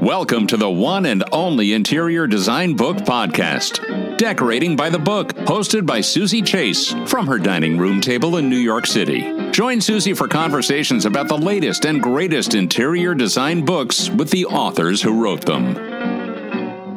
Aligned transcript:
Welcome 0.00 0.46
to 0.46 0.56
the 0.56 0.70
one 0.70 1.04
and 1.04 1.22
only 1.30 1.74
Interior 1.74 2.26
Design 2.26 2.74
Book 2.74 2.96
Podcast. 2.96 4.16
Decorating 4.16 4.74
by 4.74 4.88
the 4.88 4.98
Book, 4.98 5.34
hosted 5.34 5.84
by 5.84 6.00
Suzy 6.00 6.40
Chase 6.40 6.94
from 7.04 7.26
her 7.26 7.38
dining 7.38 7.76
room 7.76 8.00
table 8.00 8.38
in 8.38 8.48
New 8.48 8.56
York 8.56 8.86
City. 8.86 9.50
Join 9.50 9.78
Suzy 9.78 10.14
for 10.14 10.26
conversations 10.26 11.04
about 11.04 11.28
the 11.28 11.36
latest 11.36 11.84
and 11.84 12.02
greatest 12.02 12.54
interior 12.54 13.14
design 13.14 13.62
books 13.62 14.08
with 14.08 14.30
the 14.30 14.46
authors 14.46 15.02
who 15.02 15.22
wrote 15.22 15.44
them. 15.44 15.76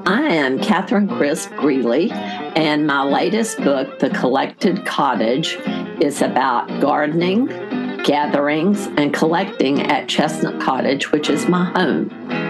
I 0.08 0.22
am 0.22 0.60
Kathryn 0.60 1.10
Crisp 1.18 1.50
Greeley, 1.58 2.10
and 2.10 2.88
my 2.88 3.04
latest 3.04 3.58
book, 3.58 4.00
The 4.00 4.12
Collected 4.12 4.86
Cottage, 4.86 5.58
is 6.00 6.22
about 6.22 6.80
gardening, 6.80 7.48
gatherings, 8.06 8.88
and 8.96 9.14
collecting 9.14 9.82
at 9.82 10.08
Chestnut 10.08 10.62
Cottage, 10.62 11.12
which 11.12 11.30
is 11.30 11.50
my 11.50 11.66
home. 11.66 12.43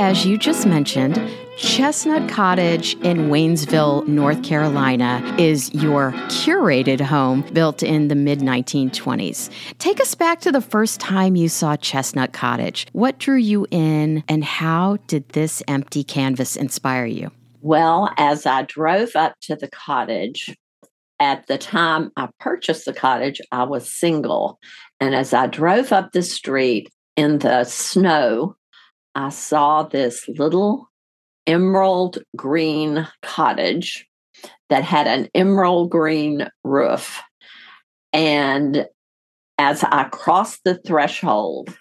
As 0.00 0.26
you 0.26 0.36
just 0.36 0.66
mentioned, 0.66 1.20
Chestnut 1.56 2.28
Cottage 2.28 2.94
in 3.02 3.28
Waynesville, 3.28 4.06
North 4.08 4.42
Carolina, 4.42 5.22
is 5.38 5.72
your 5.72 6.10
curated 6.26 7.00
home 7.00 7.42
built 7.52 7.80
in 7.80 8.08
the 8.08 8.16
mid 8.16 8.40
1920s. 8.40 9.50
Take 9.78 10.00
us 10.00 10.16
back 10.16 10.40
to 10.40 10.50
the 10.50 10.60
first 10.60 10.98
time 10.98 11.36
you 11.36 11.48
saw 11.48 11.76
Chestnut 11.76 12.32
Cottage. 12.32 12.88
What 12.90 13.18
drew 13.18 13.36
you 13.36 13.68
in, 13.70 14.24
and 14.26 14.42
how 14.42 14.96
did 15.06 15.28
this 15.28 15.62
empty 15.68 16.02
canvas 16.02 16.56
inspire 16.56 17.06
you? 17.06 17.30
Well, 17.60 18.12
as 18.16 18.46
I 18.46 18.62
drove 18.62 19.14
up 19.14 19.34
to 19.42 19.54
the 19.54 19.68
cottage, 19.68 20.56
at 21.20 21.46
the 21.46 21.56
time 21.56 22.10
I 22.16 22.30
purchased 22.40 22.84
the 22.86 22.92
cottage, 22.92 23.40
I 23.52 23.62
was 23.62 23.88
single. 23.88 24.58
And 24.98 25.14
as 25.14 25.32
I 25.32 25.46
drove 25.46 25.92
up 25.92 26.10
the 26.10 26.22
street 26.22 26.90
in 27.16 27.38
the 27.38 27.62
snow, 27.62 28.56
I 29.14 29.28
saw 29.28 29.84
this 29.84 30.28
little 30.28 30.90
emerald 31.46 32.18
green 32.36 33.06
cottage 33.22 34.06
that 34.70 34.82
had 34.82 35.06
an 35.06 35.28
emerald 35.34 35.90
green 35.90 36.48
roof. 36.64 37.22
And 38.12 38.86
as 39.58 39.84
I 39.84 40.04
crossed 40.04 40.60
the 40.64 40.76
threshold, 40.78 41.76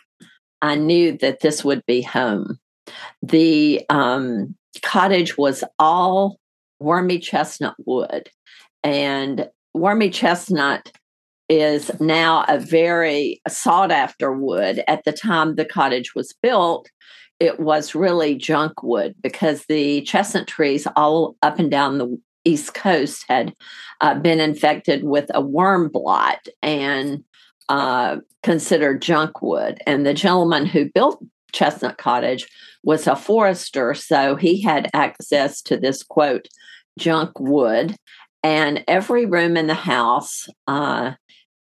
I 0.61 0.75
knew 0.75 1.17
that 1.19 1.39
this 1.41 1.63
would 1.63 1.85
be 1.85 2.01
home. 2.01 2.59
The 3.21 3.83
um, 3.89 4.55
cottage 4.81 5.37
was 5.37 5.63
all 5.79 6.39
wormy 6.79 7.19
chestnut 7.19 7.75
wood, 7.85 8.29
and 8.83 9.49
wormy 9.73 10.09
chestnut 10.09 10.91
is 11.49 11.91
now 11.99 12.45
a 12.47 12.59
very 12.59 13.41
sought 13.47 13.91
after 13.91 14.31
wood. 14.33 14.83
At 14.87 15.03
the 15.03 15.11
time 15.11 15.55
the 15.55 15.65
cottage 15.65 16.15
was 16.15 16.33
built, 16.41 16.89
it 17.39 17.59
was 17.59 17.95
really 17.95 18.35
junk 18.35 18.83
wood 18.83 19.15
because 19.21 19.65
the 19.65 20.01
chestnut 20.01 20.47
trees 20.47 20.87
all 20.95 21.35
up 21.41 21.59
and 21.59 21.69
down 21.69 21.97
the 21.97 22.19
East 22.45 22.73
Coast 22.73 23.25
had 23.27 23.53
uh, 24.01 24.15
been 24.15 24.39
infected 24.39 25.03
with 25.03 25.29
a 25.33 25.41
worm 25.41 25.89
blot 25.89 26.47
and 26.61 27.23
uh, 27.69 28.17
considered 28.41 29.01
junk 29.01 29.41
wood. 29.41 29.79
And 29.85 30.05
the 30.05 30.13
gentleman 30.13 30.65
who 30.65 30.89
built 30.89 31.23
Chestnut 31.53 31.97
Cottage 31.97 32.47
was 32.83 33.07
a 33.07 33.15
forester, 33.15 33.93
so 33.93 34.35
he 34.35 34.61
had 34.61 34.89
access 34.93 35.61
to 35.61 35.77
this 35.77 36.03
quote, 36.03 36.47
junk 36.97 37.39
wood. 37.39 37.95
And 38.43 38.83
every 38.87 39.25
room 39.25 39.55
in 39.55 39.67
the 39.67 39.73
house 39.73 40.47
uh, 40.67 41.13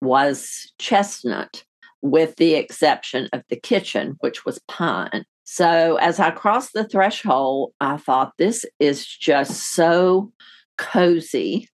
was 0.02 0.72
chestnut, 0.78 1.64
with 2.04 2.36
the 2.36 2.54
exception 2.54 3.28
of 3.34 3.44
the 3.50 3.56
kitchen, 3.56 4.18
which 4.20 4.46
was 4.46 4.60
pine. 4.68 5.26
So 5.50 5.96
as 5.96 6.20
I 6.20 6.32
crossed 6.32 6.74
the 6.74 6.84
threshold, 6.84 7.72
I 7.80 7.96
thought, 7.96 8.34
this 8.38 8.66
is 8.80 9.08
just 9.08 9.72
so 9.74 10.34
cozy. 10.78 11.70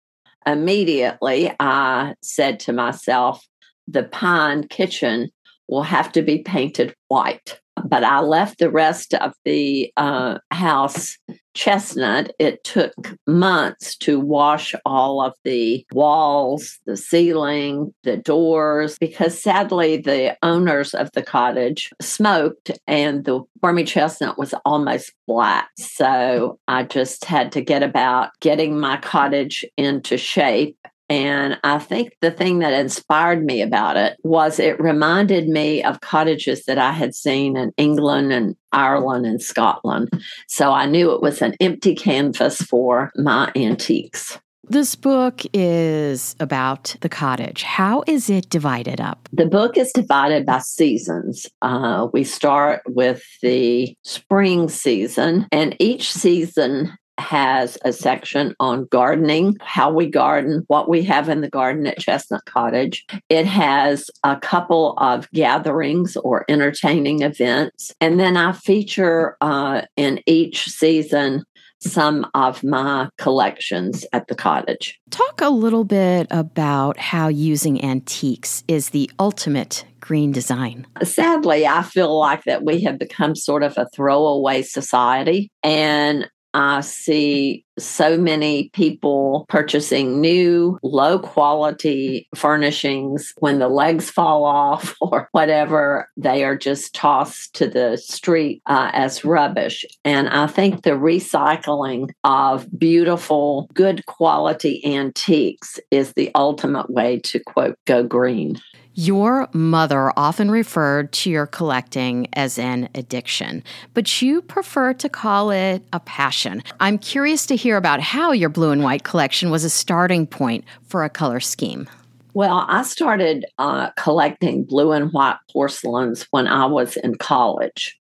Immediately, 0.43 1.53
I 1.59 2.15
said 2.23 2.59
to 2.61 2.73
myself, 2.73 3.45
the 3.87 4.05
pine 4.05 4.67
kitchen 4.67 5.29
will 5.69 5.83
have 5.83 6.11
to 6.11 6.21
be 6.21 6.39
painted 6.39 6.93
white 7.07 7.59
but 7.85 8.03
I 8.03 8.19
left 8.19 8.59
the 8.59 8.69
rest 8.69 9.13
of 9.13 9.33
the 9.45 9.91
uh, 9.97 10.39
house 10.51 11.17
chestnut. 11.53 12.31
It 12.39 12.63
took 12.63 12.93
months 13.27 13.97
to 13.97 14.19
wash 14.19 14.73
all 14.85 15.21
of 15.21 15.33
the 15.43 15.85
walls, 15.91 16.79
the 16.85 16.95
ceiling, 16.95 17.93
the 18.03 18.17
doors, 18.17 18.97
because 18.99 19.41
sadly 19.41 19.97
the 19.97 20.37
owners 20.43 20.93
of 20.93 21.11
the 21.13 21.23
cottage 21.23 21.91
smoked 22.01 22.71
and 22.87 23.25
the 23.25 23.41
wormy 23.61 23.83
chestnut 23.83 24.37
was 24.37 24.53
almost 24.65 25.11
black. 25.27 25.69
So 25.77 26.59
I 26.67 26.83
just 26.83 27.25
had 27.25 27.51
to 27.53 27.61
get 27.61 27.83
about 27.83 28.29
getting 28.39 28.79
my 28.79 28.97
cottage 28.97 29.65
into 29.77 30.17
shape 30.17 30.77
and 31.09 31.57
I 31.63 31.79
think 31.79 32.15
the 32.21 32.31
thing 32.31 32.59
that 32.59 32.73
inspired 32.73 33.43
me 33.43 33.61
about 33.61 33.97
it 33.97 34.17
was 34.23 34.59
it 34.59 34.79
reminded 34.79 35.49
me 35.49 35.83
of 35.83 36.01
cottages 36.01 36.65
that 36.65 36.77
I 36.77 36.91
had 36.91 37.15
seen 37.15 37.57
in 37.57 37.73
England 37.77 38.31
and 38.31 38.55
Ireland 38.71 39.25
and 39.25 39.41
Scotland. 39.41 40.09
So 40.47 40.71
I 40.71 40.85
knew 40.85 41.11
it 41.11 41.21
was 41.21 41.41
an 41.41 41.55
empty 41.59 41.95
canvas 41.95 42.61
for 42.61 43.11
my 43.15 43.51
antiques. 43.55 44.37
This 44.71 44.93
book 44.93 45.41
is 45.51 46.35
about 46.39 46.95
the 47.01 47.09
cottage. 47.09 47.63
How 47.63 48.03
is 48.05 48.29
it 48.29 48.49
divided 48.49 49.01
up? 49.01 49.27
The 49.33 49.47
book 49.47 49.77
is 49.77 49.91
divided 49.91 50.45
by 50.45 50.59
seasons. 50.59 51.47
Uh, 51.63 52.07
we 52.13 52.23
start 52.23 52.83
with 52.85 53.23
the 53.41 53.95
spring 54.03 54.69
season, 54.69 55.47
and 55.51 55.75
each 55.79 56.13
season 56.13 56.95
has 57.19 57.77
a 57.83 57.93
section 57.93 58.55
on 58.59 58.85
gardening, 58.85 59.57
how 59.61 59.91
we 59.91 60.07
garden, 60.07 60.63
what 60.67 60.89
we 60.89 61.03
have 61.03 61.29
in 61.29 61.41
the 61.41 61.49
garden 61.49 61.85
at 61.87 61.99
Chestnut 61.99 62.45
Cottage. 62.45 63.05
It 63.29 63.45
has 63.45 64.09
a 64.23 64.37
couple 64.37 64.93
of 64.97 65.29
gatherings 65.31 66.17
or 66.17 66.45
entertaining 66.49 67.21
events. 67.21 67.93
And 68.01 68.19
then 68.19 68.37
I 68.37 68.53
feature 68.53 69.37
uh, 69.41 69.83
in 69.95 70.21
each 70.25 70.65
season 70.65 71.43
some 71.81 72.29
of 72.33 72.63
my 72.63 73.09
collections 73.17 74.05
at 74.11 74.27
the 74.27 74.35
cottage. 74.35 74.99
Talk 75.11 75.41
a 75.41 75.49
little 75.49 75.85
bit 75.85 76.27
about 76.29 76.97
how 76.97 77.27
using 77.27 77.83
antiques 77.83 78.63
is 78.67 78.89
the 78.89 79.09
ultimate 79.19 79.85
green 79.99 80.31
design. 80.31 80.87
Sadly, 81.03 81.65
I 81.65 81.83
feel 81.83 82.17
like 82.17 82.43
that 82.45 82.63
we 82.63 82.81
have 82.81 82.99
become 82.99 83.35
sort 83.35 83.63
of 83.63 83.77
a 83.77 83.87
throwaway 83.93 84.61
society 84.61 85.51
and 85.63 86.29
I 86.53 86.81
see 86.81 87.65
so 87.77 88.17
many 88.17 88.69
people 88.69 89.45
purchasing 89.49 90.19
new, 90.19 90.79
low 90.83 91.19
quality 91.19 92.27
furnishings 92.35 93.33
when 93.37 93.59
the 93.59 93.69
legs 93.69 94.09
fall 94.09 94.45
off 94.45 94.95
or 95.01 95.29
whatever. 95.31 96.09
They 96.17 96.43
are 96.43 96.57
just 96.57 96.93
tossed 96.93 97.53
to 97.55 97.67
the 97.67 97.97
street 97.97 98.61
uh, 98.65 98.91
as 98.93 99.23
rubbish. 99.23 99.85
And 100.03 100.29
I 100.29 100.47
think 100.47 100.83
the 100.83 100.91
recycling 100.91 102.09
of 102.23 102.67
beautiful, 102.77 103.69
good 103.73 104.05
quality 104.05 104.83
antiques 104.85 105.79
is 105.91 106.13
the 106.13 106.31
ultimate 106.35 106.89
way 106.89 107.19
to 107.19 107.39
quote, 107.39 107.77
go 107.85 108.03
green. 108.03 108.59
Your 108.99 109.47
mother 109.53 110.11
often 110.17 110.51
referred 110.51 111.13
to 111.13 111.29
your 111.29 111.47
collecting 111.47 112.27
as 112.33 112.59
an 112.59 112.89
addiction, 112.93 113.63
but 113.93 114.21
you 114.21 114.41
prefer 114.41 114.91
to 114.95 115.07
call 115.07 115.51
it 115.51 115.83
a 115.93 116.01
passion. 116.01 116.61
I'm 116.81 116.97
curious 116.97 117.45
to 117.45 117.55
hear 117.55 117.77
about 117.77 118.01
how 118.01 118.33
your 118.33 118.49
blue 118.49 118.71
and 118.71 118.83
white 118.83 119.05
collection 119.05 119.51
was 119.51 119.63
a 119.63 119.69
starting 119.69 120.27
point 120.27 120.65
for 120.85 121.05
a 121.05 121.09
color 121.09 121.39
scheme. 121.39 121.87
Well, 122.33 122.65
I 122.67 122.83
started 122.83 123.45
uh, 123.57 123.91
collecting 123.91 124.65
blue 124.65 124.91
and 124.91 125.13
white 125.13 125.37
porcelains 125.49 126.27
when 126.31 126.45
I 126.45 126.65
was 126.65 126.97
in 126.97 127.15
college. 127.15 127.97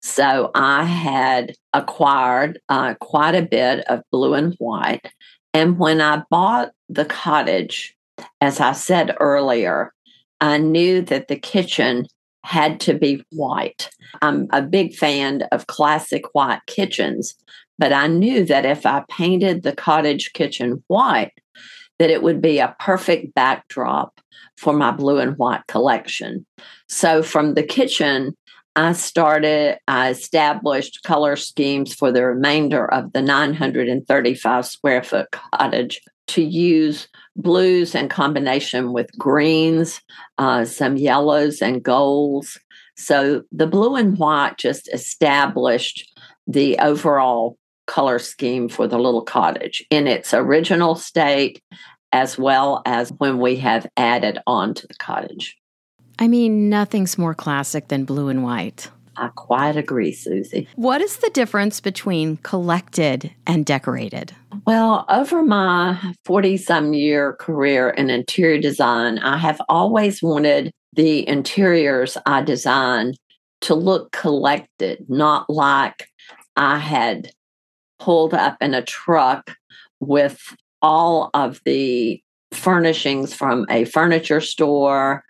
So 0.00 0.50
I 0.54 0.84
had 0.84 1.56
acquired 1.74 2.58
uh, 2.70 2.94
quite 3.02 3.34
a 3.34 3.42
bit 3.42 3.80
of 3.80 4.00
blue 4.10 4.32
and 4.32 4.54
white. 4.54 5.12
And 5.52 5.78
when 5.78 6.00
I 6.00 6.22
bought 6.30 6.70
the 6.88 7.04
cottage, 7.04 7.94
as 8.40 8.60
I 8.60 8.72
said 8.72 9.14
earlier, 9.20 9.92
I 10.40 10.58
knew 10.58 11.02
that 11.02 11.28
the 11.28 11.38
kitchen 11.38 12.06
had 12.44 12.80
to 12.80 12.94
be 12.94 13.24
white. 13.30 13.90
I'm 14.22 14.48
a 14.52 14.62
big 14.62 14.94
fan 14.94 15.42
of 15.52 15.66
classic 15.66 16.24
white 16.32 16.60
kitchens, 16.66 17.34
but 17.78 17.92
I 17.92 18.06
knew 18.06 18.44
that 18.46 18.64
if 18.64 18.86
I 18.86 19.04
painted 19.10 19.62
the 19.62 19.74
cottage 19.74 20.32
kitchen 20.32 20.82
white, 20.86 21.32
that 21.98 22.10
it 22.10 22.22
would 22.22 22.40
be 22.40 22.58
a 22.58 22.76
perfect 22.78 23.34
backdrop 23.34 24.20
for 24.56 24.72
my 24.72 24.90
blue 24.90 25.18
and 25.18 25.36
white 25.36 25.66
collection. 25.66 26.46
So 26.88 27.22
from 27.22 27.54
the 27.54 27.62
kitchen, 27.62 28.36
I 28.76 28.92
started, 28.92 29.78
I 29.88 30.10
established 30.10 31.02
color 31.02 31.34
schemes 31.34 31.92
for 31.92 32.12
the 32.12 32.24
remainder 32.24 32.86
of 32.86 33.12
the 33.12 33.22
935 33.22 34.66
square 34.66 35.02
foot 35.02 35.30
cottage 35.32 36.00
to 36.28 36.42
use 36.42 37.08
blues 37.36 37.94
in 37.94 38.08
combination 38.08 38.92
with 38.92 39.10
greens, 39.18 40.00
uh, 40.38 40.64
some 40.64 40.96
yellows 40.96 41.60
and 41.62 41.82
golds. 41.82 42.58
So 42.96 43.42
the 43.52 43.66
blue 43.66 43.96
and 43.96 44.18
white 44.18 44.58
just 44.58 44.88
established 44.92 46.12
the 46.46 46.78
overall 46.78 47.56
color 47.86 48.18
scheme 48.18 48.68
for 48.68 48.86
the 48.86 48.98
little 48.98 49.22
cottage 49.22 49.84
in 49.90 50.06
its 50.06 50.34
original 50.34 50.94
state, 50.94 51.62
as 52.12 52.38
well 52.38 52.82
as 52.86 53.10
when 53.18 53.38
we 53.38 53.56
have 53.56 53.86
added 53.96 54.38
on 54.46 54.74
to 54.74 54.86
the 54.86 54.94
cottage. 54.94 55.56
I 56.18 56.26
mean, 56.26 56.68
nothing's 56.68 57.16
more 57.16 57.34
classic 57.34 57.88
than 57.88 58.04
blue 58.04 58.28
and 58.28 58.42
white. 58.42 58.90
I 59.18 59.28
quite 59.34 59.76
agree, 59.76 60.12
Suzy. 60.12 60.68
What 60.76 61.00
is 61.00 61.16
the 61.16 61.30
difference 61.30 61.80
between 61.80 62.36
collected 62.38 63.32
and 63.46 63.66
decorated? 63.66 64.32
Well, 64.64 65.04
over 65.08 65.42
my 65.42 66.14
40 66.24 66.56
some 66.56 66.94
year 66.94 67.32
career 67.34 67.90
in 67.90 68.10
interior 68.10 68.60
design, 68.60 69.18
I 69.18 69.36
have 69.38 69.60
always 69.68 70.22
wanted 70.22 70.70
the 70.92 71.28
interiors 71.28 72.16
I 72.26 72.42
design 72.42 73.14
to 73.62 73.74
look 73.74 74.12
collected, 74.12 75.04
not 75.08 75.50
like 75.50 76.08
I 76.56 76.78
had 76.78 77.32
pulled 77.98 78.34
up 78.34 78.56
in 78.60 78.72
a 78.72 78.82
truck 78.82 79.50
with 79.98 80.54
all 80.80 81.30
of 81.34 81.60
the 81.64 82.22
furnishings 82.52 83.34
from 83.34 83.66
a 83.68 83.84
furniture 83.84 84.40
store. 84.40 85.24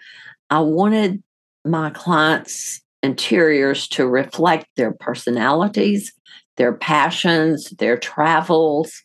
I 0.51 0.61
wanted 0.61 1.23
my 1.65 1.91
clients' 1.91 2.83
interiors 3.03 3.89
to 3.89 4.07
reflect 4.07 4.67
their 4.77 4.93
personalities, 4.93 6.13
their 6.57 6.73
passions, 6.73 7.71
their 7.79 7.97
travels, 7.97 9.03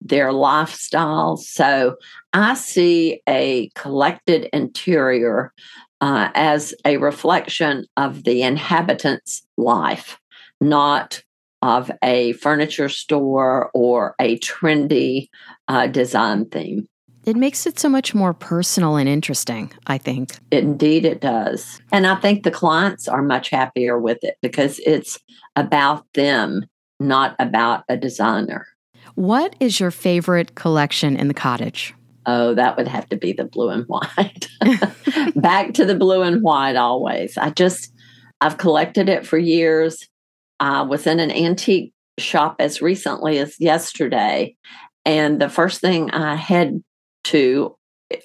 their 0.00 0.30
lifestyles. 0.30 1.40
So 1.40 1.96
I 2.32 2.54
see 2.54 3.22
a 3.28 3.70
collected 3.74 4.48
interior 4.52 5.52
uh, 6.00 6.30
as 6.34 6.74
a 6.84 6.98
reflection 6.98 7.86
of 7.96 8.24
the 8.24 8.42
inhabitant's 8.42 9.46
life, 9.56 10.18
not 10.60 11.22
of 11.62 11.90
a 12.02 12.32
furniture 12.34 12.88
store 12.88 13.70
or 13.72 14.14
a 14.20 14.38
trendy 14.38 15.28
uh, 15.68 15.86
design 15.86 16.44
theme. 16.46 16.86
It 17.26 17.34
makes 17.34 17.66
it 17.66 17.76
so 17.76 17.88
much 17.88 18.14
more 18.14 18.32
personal 18.32 18.94
and 18.94 19.08
interesting, 19.08 19.72
I 19.88 19.98
think. 19.98 20.38
Indeed, 20.52 21.04
it 21.04 21.20
does. 21.20 21.80
And 21.90 22.06
I 22.06 22.14
think 22.14 22.44
the 22.44 22.52
clients 22.52 23.08
are 23.08 23.20
much 23.20 23.50
happier 23.50 23.98
with 23.98 24.22
it 24.22 24.36
because 24.42 24.78
it's 24.86 25.18
about 25.56 26.06
them, 26.14 26.66
not 27.00 27.34
about 27.40 27.82
a 27.88 27.96
designer. 27.96 28.68
What 29.16 29.56
is 29.58 29.80
your 29.80 29.90
favorite 29.90 30.54
collection 30.54 31.16
in 31.16 31.26
the 31.26 31.34
cottage? 31.34 31.94
Oh, 32.26 32.54
that 32.54 32.76
would 32.76 32.86
have 32.86 33.08
to 33.08 33.16
be 33.16 33.32
the 33.32 33.44
blue 33.44 33.70
and 33.70 33.84
white. 33.86 34.48
Back 35.36 35.74
to 35.74 35.84
the 35.84 35.96
blue 35.96 36.22
and 36.22 36.42
white 36.42 36.76
always. 36.76 37.36
I 37.36 37.50
just, 37.50 37.92
I've 38.40 38.58
collected 38.58 39.08
it 39.08 39.26
for 39.26 39.38
years. 39.38 40.08
I 40.60 40.82
was 40.82 41.08
in 41.08 41.18
an 41.18 41.32
antique 41.32 41.92
shop 42.18 42.56
as 42.60 42.80
recently 42.80 43.38
as 43.38 43.58
yesterday. 43.58 44.54
And 45.04 45.40
the 45.40 45.48
first 45.48 45.80
thing 45.80 46.10
I 46.10 46.34
had 46.34 46.82
to 47.30 47.76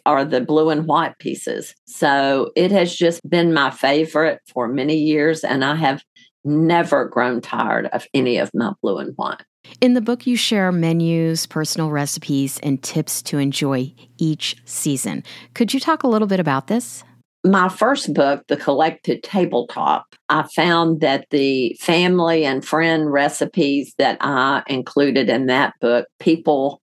are 0.06 0.24
the 0.24 0.42
blue 0.42 0.70
and 0.70 0.86
white 0.86 1.18
pieces. 1.18 1.74
So 1.86 2.52
it 2.56 2.72
has 2.72 2.96
just 2.96 3.28
been 3.28 3.54
my 3.54 3.72
favorite 3.72 4.40
for 4.54 4.68
many 4.68 4.96
years, 4.96 5.44
and 5.44 5.66
I 5.66 5.76
have 5.76 6.04
never 6.44 7.06
grown 7.06 7.42
tired 7.42 7.88
of 7.88 8.08
any 8.14 8.38
of 8.38 8.52
my 8.54 8.74
blue 8.82 8.98
and 8.98 9.14
white. 9.16 9.42
In 9.80 9.94
the 9.94 10.02
book, 10.02 10.28
you 10.28 10.36
share 10.36 10.72
menus, 10.72 11.46
personal 11.46 11.90
recipes, 11.90 12.60
and 12.62 12.82
tips 12.82 13.22
to 13.24 13.38
enjoy 13.38 13.94
each 14.18 14.56
season. 14.66 15.24
Could 15.54 15.74
you 15.74 15.80
talk 15.80 16.04
a 16.04 16.08
little 16.08 16.28
bit 16.28 16.40
about 16.40 16.68
this? 16.68 17.04
My 17.44 17.70
first 17.70 18.14
book, 18.14 18.44
The 18.48 18.58
Collected 18.58 19.24
Tabletop, 19.24 20.06
I 20.30 20.44
found 20.56 21.02
that 21.02 21.26
the 21.32 21.76
family 21.80 22.46
and 22.46 22.64
friend 22.64 23.12
recipes 23.12 23.96
that 23.98 24.18
I 24.22 24.62
included 24.68 25.28
in 25.28 25.48
that 25.48 25.74
book, 25.82 26.08
people 26.20 26.81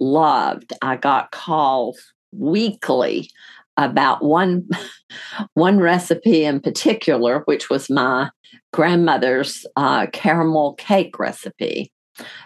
loved. 0.00 0.72
I 0.82 0.96
got 0.96 1.30
calls 1.30 2.00
weekly 2.32 3.30
about 3.76 4.24
one 4.24 4.68
one 5.54 5.78
recipe 5.78 6.44
in 6.44 6.60
particular, 6.60 7.40
which 7.44 7.70
was 7.70 7.90
my 7.90 8.30
grandmother's 8.72 9.66
uh, 9.76 10.06
caramel 10.12 10.74
cake 10.74 11.18
recipe. 11.18 11.92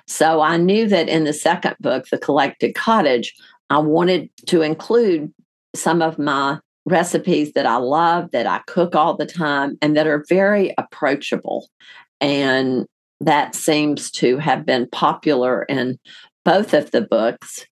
So 0.07 0.41
I 0.41 0.57
knew 0.57 0.87
that 0.89 1.09
in 1.09 1.25
the 1.25 1.33
second 1.33 1.77
book, 1.81 2.07
The 2.09 2.19
Collected 2.19 2.75
Cottage, 2.75 3.35
I 3.71 3.79
wanted 3.79 4.31
to 4.47 4.63
include 4.63 5.33
some 5.75 6.03
of 6.03 6.19
my 6.19 6.59
recipes 6.87 7.53
that 7.53 7.67
I 7.67 7.77
love, 7.77 8.31
that 8.33 8.47
I 8.47 8.61
cook 8.67 8.95
all 8.95 9.17
the 9.17 9.27
time, 9.27 9.77
and 9.81 9.97
that 9.97 10.07
are 10.07 10.25
very 10.29 10.75
approachable. 10.79 11.69
And 12.21 12.87
that 13.21 13.55
seems 13.55 14.11
to 14.13 14.39
have 14.39 14.67
been 14.67 14.89
popular 14.91 15.65
in 15.65 15.99
both 16.45 16.75
of 16.75 16.91
the 16.91 17.01
books. 17.01 17.67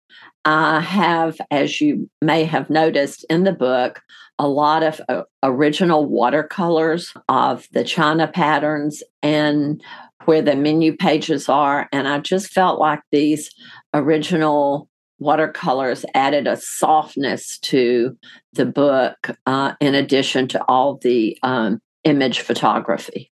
I 0.45 0.79
have, 0.79 1.37
as 1.51 1.81
you 1.81 2.09
may 2.21 2.45
have 2.45 2.69
noticed 2.69 3.25
in 3.29 3.43
the 3.43 3.51
book, 3.51 4.01
a 4.39 4.47
lot 4.47 4.83
of 4.83 5.01
uh, 5.09 5.23
original 5.43 6.05
watercolors 6.05 7.13
of 7.27 7.67
the 7.73 7.83
China 7.83 8.27
patterns 8.27 9.03
and 9.21 9.83
where 10.25 10.41
the 10.41 10.55
menu 10.55 10.95
pages 10.95 11.49
are. 11.49 11.89
And 11.91 12.07
I 12.07 12.19
just 12.19 12.51
felt 12.51 12.79
like 12.79 13.01
these 13.11 13.51
original 13.93 14.87
watercolors 15.19 16.05
added 16.13 16.47
a 16.47 16.55
softness 16.55 17.59
to 17.59 18.17
the 18.53 18.65
book, 18.65 19.31
uh, 19.45 19.73
in 19.81 19.93
addition 19.93 20.47
to 20.49 20.63
all 20.69 20.95
the 20.97 21.37
um, 21.43 21.81
image 22.05 22.39
photography. 22.39 23.31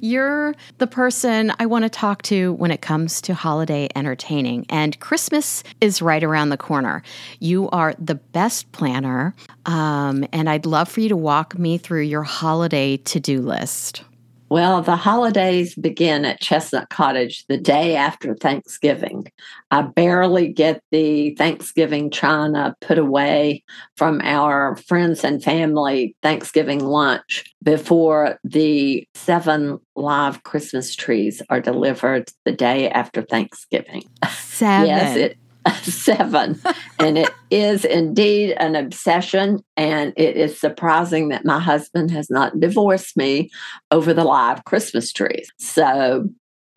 You're 0.00 0.54
the 0.78 0.86
person 0.86 1.52
I 1.58 1.66
want 1.66 1.84
to 1.84 1.88
talk 1.88 2.22
to 2.22 2.52
when 2.54 2.70
it 2.70 2.80
comes 2.80 3.20
to 3.22 3.34
holiday 3.34 3.88
entertaining, 3.94 4.66
and 4.68 4.98
Christmas 5.00 5.62
is 5.80 6.02
right 6.02 6.22
around 6.22 6.50
the 6.50 6.56
corner. 6.56 7.02
You 7.38 7.68
are 7.70 7.94
the 7.98 8.16
best 8.16 8.70
planner, 8.72 9.34
um, 9.66 10.26
and 10.32 10.48
I'd 10.48 10.66
love 10.66 10.88
for 10.88 11.00
you 11.00 11.08
to 11.08 11.16
walk 11.16 11.58
me 11.58 11.78
through 11.78 12.02
your 12.02 12.22
holiday 12.22 12.96
to 12.98 13.20
do 13.20 13.40
list. 13.40 14.02
Well, 14.50 14.82
the 14.82 14.96
holidays 14.96 15.76
begin 15.76 16.24
at 16.24 16.40
Chestnut 16.40 16.90
Cottage 16.90 17.46
the 17.46 17.56
day 17.56 17.94
after 17.94 18.34
Thanksgiving. 18.34 19.30
I 19.70 19.82
barely 19.82 20.48
get 20.52 20.82
the 20.90 21.36
Thanksgiving 21.36 22.10
china 22.10 22.74
put 22.80 22.98
away 22.98 23.62
from 23.96 24.20
our 24.24 24.74
friends 24.74 25.22
and 25.22 25.40
family 25.40 26.16
Thanksgiving 26.20 26.84
lunch 26.84 27.44
before 27.62 28.40
the 28.42 29.06
seven 29.14 29.78
live 29.94 30.42
Christmas 30.42 30.96
trees 30.96 31.40
are 31.48 31.60
delivered 31.60 32.28
the 32.44 32.52
day 32.52 32.90
after 32.90 33.22
Thanksgiving. 33.22 34.02
Seven. 34.30 34.88
yes, 34.88 35.16
it 35.16 35.38
seven. 35.82 36.60
and 36.98 37.18
it 37.18 37.30
is 37.50 37.84
indeed 37.84 38.52
an 38.58 38.74
obsession. 38.74 39.62
And 39.76 40.12
it 40.16 40.36
is 40.36 40.58
surprising 40.58 41.28
that 41.28 41.44
my 41.44 41.60
husband 41.60 42.10
has 42.10 42.30
not 42.30 42.58
divorced 42.60 43.16
me 43.16 43.50
over 43.90 44.12
the 44.14 44.24
live 44.24 44.64
Christmas 44.64 45.12
trees. 45.12 45.50
So 45.58 46.28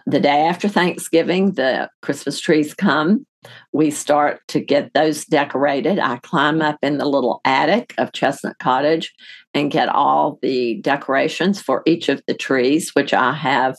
the 0.05 0.19
day 0.19 0.41
after 0.41 0.67
Thanksgiving, 0.67 1.53
the 1.53 1.89
Christmas 2.01 2.39
trees 2.39 2.73
come. 2.73 3.25
We 3.73 3.91
start 3.91 4.39
to 4.49 4.61
get 4.61 4.93
those 4.93 5.25
decorated. 5.25 5.99
I 5.99 6.17
climb 6.17 6.61
up 6.61 6.77
in 6.81 6.97
the 6.97 7.05
little 7.05 7.41
attic 7.43 7.93
of 7.97 8.13
Chestnut 8.13 8.57
Cottage 8.59 9.13
and 9.53 9.71
get 9.71 9.89
all 9.89 10.39
the 10.41 10.75
decorations 10.81 11.61
for 11.61 11.83
each 11.85 12.07
of 12.07 12.21
the 12.25 12.33
trees, 12.33 12.91
which 12.93 13.13
I 13.13 13.33
have 13.33 13.75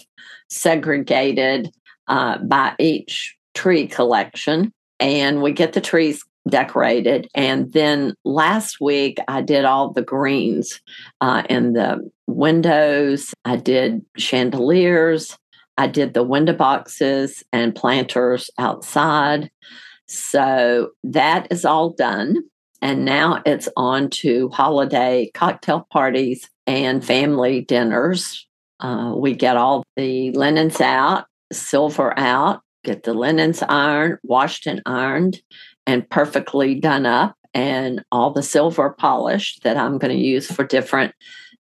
segregated 0.50 1.70
uh, 2.08 2.38
by 2.38 2.74
each 2.78 3.34
tree 3.54 3.86
collection 3.86 4.72
and 5.00 5.42
we 5.42 5.52
get 5.52 5.72
the 5.72 5.80
trees 5.80 6.24
decorated. 6.48 7.28
And 7.34 7.72
then 7.72 8.14
last 8.24 8.80
week, 8.80 9.18
I 9.28 9.40
did 9.40 9.64
all 9.64 9.92
the 9.92 10.02
greens 10.02 10.80
uh, 11.20 11.42
in 11.48 11.72
the 11.72 12.10
windows, 12.26 13.32
I 13.44 13.56
did 13.56 14.04
chandeliers, 14.16 15.36
I 15.76 15.86
did 15.86 16.14
the 16.14 16.22
window 16.22 16.52
boxes 16.52 17.42
and 17.52 17.74
planters 17.74 18.50
outside. 18.58 19.50
So 20.06 20.90
that 21.02 21.48
is 21.50 21.64
all 21.64 21.90
done. 21.90 22.36
And 22.80 23.04
now 23.04 23.42
it's 23.46 23.68
on 23.76 24.10
to 24.10 24.50
holiday 24.50 25.30
cocktail 25.34 25.86
parties 25.90 26.48
and 26.66 27.04
family 27.04 27.62
dinners. 27.62 28.46
Uh, 28.80 29.14
we 29.16 29.34
get 29.34 29.56
all 29.56 29.82
the 29.96 30.30
linens 30.32 30.80
out, 30.80 31.26
silver 31.52 32.18
out, 32.18 32.60
get 32.84 33.02
the 33.02 33.14
linens 33.14 33.62
ironed, 33.62 34.18
washed 34.22 34.66
and 34.66 34.82
ironed, 34.86 35.40
and 35.86 36.08
perfectly 36.08 36.78
done 36.78 37.06
up, 37.06 37.36
and 37.52 38.04
all 38.12 38.32
the 38.32 38.42
silver 38.42 38.90
polished 38.90 39.62
that 39.62 39.76
I'm 39.76 39.98
going 39.98 40.16
to 40.16 40.22
use 40.22 40.50
for 40.50 40.64
different 40.64 41.14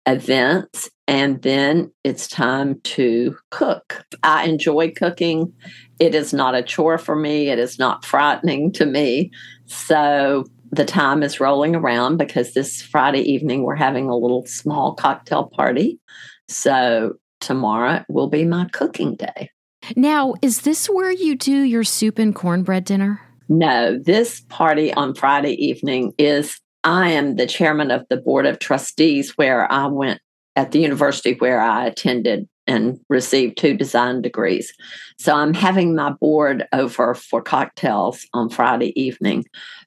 events. 0.05 0.89
And 1.07 1.41
then 1.41 1.91
it's 2.03 2.27
time 2.27 2.79
to 2.81 3.37
cook. 3.51 4.05
I 4.23 4.45
enjoy 4.45 4.91
cooking. 4.91 5.53
it 5.99 6.15
is 6.15 6.33
not 6.33 6.55
a 6.55 6.63
chore 6.63 6.97
for 6.97 7.15
me. 7.15 7.49
It 7.49 7.59
is 7.59 7.79
not 7.79 8.05
frightening 8.05 8.71
to 8.73 8.85
me. 8.85 9.31
So 9.65 10.45
the 10.71 10.85
time 10.85 11.23
is 11.23 11.39
rolling 11.39 11.75
around 11.75 12.17
because 12.17 12.53
this 12.53 12.81
Friday 12.81 13.21
evening 13.21 13.63
we're 13.63 13.75
having 13.75 14.09
a 14.09 14.17
little 14.17 14.45
small 14.45 14.95
cocktail 14.95 15.45
party. 15.55 15.99
So 16.47 17.13
tomorrow 17.39 18.03
will 18.09 18.27
be 18.27 18.43
my 18.43 18.67
cooking 18.73 19.15
day. 19.15 19.51
Now, 19.95 20.35
is 20.41 20.61
this 20.61 20.87
where 20.87 21.11
you 21.11 21.35
do 21.35 21.61
your 21.61 21.83
soup 21.83 22.19
and 22.19 22.33
cornbread 22.33 22.85
dinner? 22.85 23.21
No, 23.49 23.99
this 23.99 24.41
party 24.49 24.93
on 24.93 25.13
Friday 25.13 25.53
evening 25.63 26.13
is 26.17 26.59
I 26.83 27.11
am 27.11 27.35
the 27.35 27.47
chairman 27.47 27.91
of 27.91 28.05
the 28.09 28.17
board 28.17 28.45
of 28.45 28.59
trustees 28.59 29.37
where 29.37 29.71
I 29.71 29.87
went 29.87 30.21
at 30.55 30.71
the 30.71 30.79
university 30.79 31.33
where 31.33 31.59
I 31.59 31.85
attended 31.85 32.47
and 32.67 32.99
received 33.09 33.57
two 33.57 33.73
design 33.73 34.21
degrees. 34.21 34.73
So 35.17 35.35
I'm 35.35 35.53
having 35.53 35.95
my 35.95 36.11
board 36.11 36.65
over 36.71 37.13
for 37.13 37.41
cocktails 37.41 38.25
on 38.33 38.49
Friday 38.49 38.99
evening. 38.99 39.45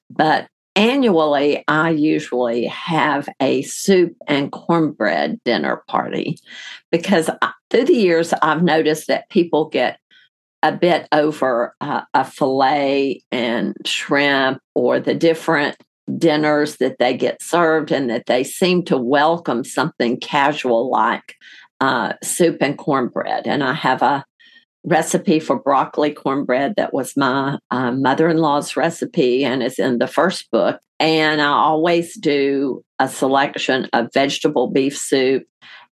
But 0.09 0.47
annually, 0.77 1.63
I 1.67 1.89
usually 1.89 2.65
have 2.65 3.27
a 3.41 3.63
soup 3.63 4.15
and 4.27 4.51
cornbread 4.51 5.41
dinner 5.43 5.83
party 5.87 6.37
because 6.91 7.29
through 7.69 7.85
the 7.85 7.93
years, 7.93 8.33
I've 8.41 8.63
noticed 8.63 9.07
that 9.07 9.29
people 9.29 9.69
get 9.69 9.99
a 10.63 10.71
bit 10.71 11.07
over 11.11 11.75
uh, 11.81 12.01
a 12.13 12.23
filet 12.23 13.21
and 13.31 13.75
shrimp 13.85 14.59
or 14.75 14.99
the 14.99 15.15
different 15.15 15.77
dinners 16.17 16.77
that 16.77 16.99
they 16.99 17.15
get 17.15 17.41
served 17.41 17.91
and 17.91 18.09
that 18.09 18.27
they 18.27 18.43
seem 18.43 18.83
to 18.85 18.97
welcome 18.97 19.63
something 19.63 20.19
casual 20.19 20.89
like 20.89 21.35
uh, 21.81 22.13
soup 22.23 22.57
and 22.61 22.77
cornbread. 22.77 23.45
And 23.45 23.63
I 23.63 23.73
have 23.73 24.01
a 24.01 24.25
recipe 24.83 25.39
for 25.39 25.59
broccoli 25.59 26.11
cornbread 26.11 26.73
that 26.77 26.93
was 26.93 27.17
my 27.17 27.57
uh, 27.71 27.91
mother 27.91 28.29
in 28.29 28.37
law's 28.37 28.77
recipe 28.77 29.43
and 29.43 29.61
is 29.61 29.79
in 29.79 29.97
the 29.97 30.07
first 30.07 30.49
book. 30.51 30.79
And 30.99 31.41
I 31.41 31.47
always 31.47 32.15
do 32.17 32.83
a 32.99 33.07
selection 33.07 33.87
of 33.93 34.09
vegetable 34.13 34.67
beef 34.67 34.97
soup 34.97 35.43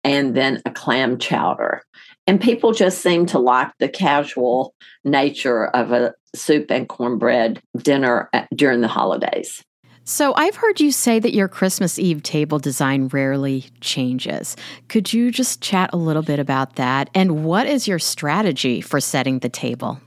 and 0.04 0.36
then 0.36 0.62
a 0.66 0.72
clam 0.72 1.18
chowder. 1.18 1.84
And 2.26 2.40
people 2.40 2.72
just 2.72 3.02
seem 3.02 3.26
to 3.28 3.40
like 3.40 3.72
the 3.80 3.90
casual 3.90 4.74
nature 5.04 5.68
of 5.68 5.92
a 5.92 6.14
soup 6.36 6.72
and 6.72 6.88
cornbread 6.88 7.62
dinner 7.78 8.30
at, 8.32 8.48
during 8.56 8.82
the 8.82 8.88
holidays. 8.88 9.64
So, 10.06 10.34
I've 10.36 10.58
heard 10.58 10.82
you 10.82 10.92
say 10.92 11.20
that 11.20 11.34
your 11.34 11.48
Christmas 11.48 11.98
Eve 11.98 12.24
table 12.24 12.60
design 12.60 13.08
rarely 13.08 13.66
changes. 13.80 14.58
Could 14.90 15.14
you 15.14 15.32
just 15.32 15.62
chat 15.62 15.92
a 15.94 15.98
little 15.98 16.22
bit 16.22 16.40
about 16.40 16.76
that? 16.76 17.10
And 17.16 17.46
what 17.46 17.68
is 17.68 17.88
your 17.88 18.00
strategy 18.00 18.82
for 18.82 19.00
setting 19.00 19.40
the 19.40 19.48
table? 19.50 20.02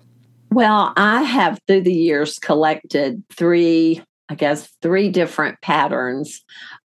Well, 0.50 0.92
I 0.96 1.22
have 1.22 1.58
through 1.66 1.82
the 1.82 1.94
years 1.94 2.38
collected 2.38 3.22
three, 3.34 4.02
I 4.28 4.34
guess, 4.34 4.68
three 4.82 5.08
different 5.08 5.60
patterns 5.62 6.44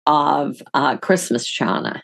of 0.07 0.61
uh, 0.75 0.99
Christmas 0.99 1.47
china. 1.47 2.03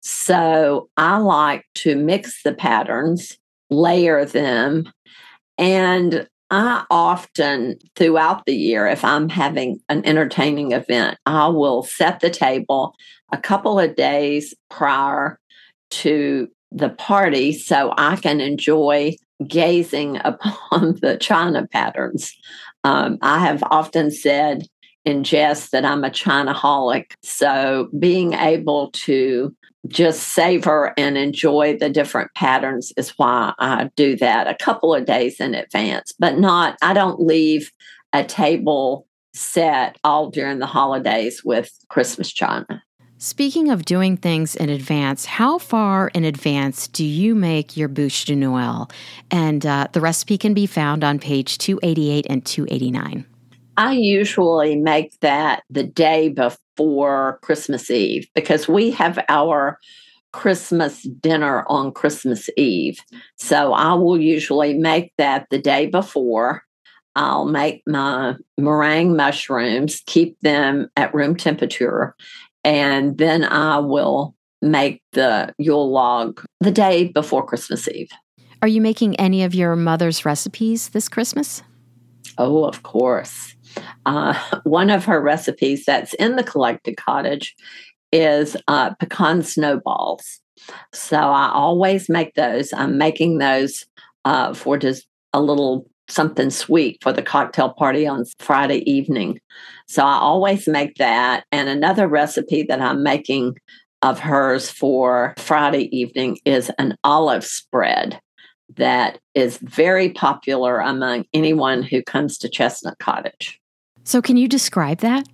So 0.00 0.88
I 0.96 1.18
like 1.18 1.64
to 1.76 1.96
mix 1.96 2.42
the 2.42 2.54
patterns, 2.54 3.36
layer 3.70 4.24
them, 4.24 4.90
and 5.58 6.28
I 6.50 6.84
often, 6.90 7.78
throughout 7.94 8.46
the 8.46 8.54
year, 8.54 8.86
if 8.86 9.04
I'm 9.04 9.28
having 9.28 9.80
an 9.88 10.04
entertaining 10.06 10.72
event, 10.72 11.18
I 11.26 11.48
will 11.48 11.82
set 11.82 12.20
the 12.20 12.30
table 12.30 12.94
a 13.32 13.38
couple 13.38 13.78
of 13.78 13.96
days 13.96 14.54
prior 14.70 15.38
to 15.90 16.48
the 16.72 16.90
party 16.90 17.52
so 17.52 17.92
I 17.96 18.16
can 18.16 18.40
enjoy 18.40 19.16
gazing 19.46 20.16
upon 20.24 20.98
the 21.00 21.18
china 21.20 21.66
patterns. 21.66 22.34
Um, 22.84 23.18
I 23.20 23.40
have 23.40 23.62
often 23.70 24.10
said 24.10 24.66
in 25.04 25.24
jest 25.24 25.72
that 25.72 25.84
I'm 25.84 26.04
a 26.04 26.10
Chinaholic. 26.10 27.12
So 27.22 27.88
being 27.98 28.34
able 28.34 28.90
to 28.92 29.54
just 29.86 30.34
savor 30.34 30.92
and 30.96 31.16
enjoy 31.16 31.76
the 31.78 31.88
different 31.88 32.32
patterns 32.34 32.92
is 32.96 33.10
why 33.10 33.54
I 33.58 33.90
do 33.96 34.16
that 34.16 34.48
a 34.48 34.54
couple 34.54 34.94
of 34.94 35.04
days 35.04 35.40
in 35.40 35.54
advance, 35.54 36.12
but 36.18 36.38
not, 36.38 36.76
I 36.82 36.92
don't 36.92 37.20
leave 37.20 37.72
a 38.12 38.24
table 38.24 39.06
set 39.34 39.96
all 40.02 40.30
during 40.30 40.58
the 40.58 40.66
holidays 40.66 41.44
with 41.44 41.70
Christmas 41.88 42.32
china. 42.32 42.82
Speaking 43.20 43.68
of 43.68 43.84
doing 43.84 44.16
things 44.16 44.54
in 44.54 44.68
advance, 44.68 45.24
how 45.24 45.58
far 45.58 46.08
in 46.08 46.24
advance 46.24 46.86
do 46.86 47.04
you 47.04 47.34
make 47.34 47.76
your 47.76 47.88
bûche 47.88 48.26
de 48.26 48.36
Noël? 48.36 48.90
And 49.30 49.66
uh, 49.66 49.88
the 49.92 50.00
recipe 50.00 50.38
can 50.38 50.54
be 50.54 50.66
found 50.66 51.02
on 51.02 51.18
page 51.18 51.58
288 51.58 52.26
and 52.30 52.46
289. 52.46 53.26
I 53.76 53.92
usually 53.92 54.76
make 54.76 55.18
that 55.20 55.64
the 55.68 55.82
day 55.82 56.28
before 56.28 56.58
Christmas 57.42 57.90
Eve 57.90 58.26
because 58.34 58.68
we 58.68 58.90
have 58.90 59.18
our 59.28 59.78
Christmas 60.32 61.02
dinner 61.02 61.64
on 61.68 61.92
Christmas 61.92 62.50
Eve. 62.56 63.00
So 63.36 63.72
I 63.72 63.94
will 63.94 64.20
usually 64.20 64.74
make 64.74 65.12
that 65.18 65.46
the 65.50 65.58
day 65.58 65.86
before. 65.86 66.62
I'll 67.16 67.46
make 67.46 67.82
my 67.86 68.36
meringue 68.56 69.16
mushrooms, 69.16 70.02
keep 70.06 70.38
them 70.40 70.88
at 70.96 71.12
room 71.14 71.34
temperature, 71.34 72.14
and 72.62 73.18
then 73.18 73.44
I 73.44 73.78
will 73.78 74.36
make 74.62 75.02
the 75.12 75.54
Yule 75.58 75.90
log 75.90 76.44
the 76.60 76.70
day 76.70 77.08
before 77.08 77.44
Christmas 77.44 77.88
Eve. 77.88 78.10
Are 78.62 78.68
you 78.68 78.80
making 78.80 79.16
any 79.16 79.42
of 79.42 79.54
your 79.54 79.74
mother's 79.76 80.24
recipes 80.24 80.90
this 80.90 81.08
Christmas? 81.08 81.62
Oh, 82.36 82.64
of 82.64 82.82
course. 82.82 83.56
Uh, 84.06 84.34
one 84.64 84.90
of 84.90 85.04
her 85.04 85.20
recipes 85.20 85.84
that's 85.84 86.14
in 86.14 86.36
the 86.36 86.44
collected 86.44 86.96
cottage 86.96 87.54
is 88.12 88.56
uh, 88.68 88.94
pecan 88.94 89.42
snowballs. 89.42 90.40
So 90.92 91.16
I 91.16 91.50
always 91.52 92.08
make 92.08 92.34
those. 92.34 92.72
I'm 92.72 92.98
making 92.98 93.38
those 93.38 93.86
uh, 94.24 94.54
for 94.54 94.76
just 94.76 95.06
a 95.32 95.40
little 95.40 95.86
something 96.08 96.50
sweet 96.50 96.98
for 97.02 97.12
the 97.12 97.22
cocktail 97.22 97.70
party 97.70 98.06
on 98.06 98.24
Friday 98.38 98.88
evening. 98.90 99.38
So 99.86 100.02
I 100.02 100.14
always 100.14 100.66
make 100.66 100.96
that. 100.96 101.44
And 101.52 101.68
another 101.68 102.08
recipe 102.08 102.62
that 102.64 102.80
I'm 102.80 103.02
making 103.02 103.56
of 104.02 104.18
hers 104.18 104.70
for 104.70 105.34
Friday 105.38 105.94
evening 105.96 106.38
is 106.44 106.70
an 106.78 106.96
olive 107.04 107.44
spread 107.44 108.20
that 108.76 109.18
is 109.34 109.58
very 109.58 110.10
popular 110.10 110.78
among 110.78 111.24
anyone 111.34 111.82
who 111.82 112.02
comes 112.02 112.38
to 112.38 112.48
Chestnut 112.48 112.98
Cottage. 112.98 113.60
So, 114.08 114.22
can 114.22 114.38
you 114.38 114.48
describe 114.48 115.00
that? 115.00 115.28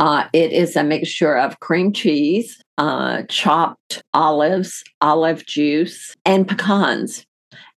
Uh, 0.00 0.24
it 0.32 0.50
is 0.50 0.74
a 0.74 0.82
mixture 0.82 1.36
of 1.38 1.60
cream 1.60 1.92
cheese, 1.92 2.60
uh, 2.76 3.22
chopped 3.28 4.02
olives, 4.14 4.82
olive 5.00 5.46
juice, 5.46 6.12
and 6.24 6.48
pecans. 6.48 7.24